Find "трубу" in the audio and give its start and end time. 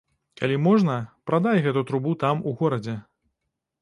1.91-2.17